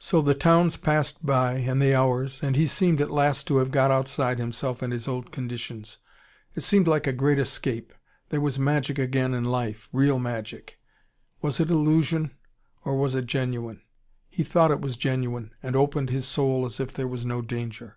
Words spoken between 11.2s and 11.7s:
Was it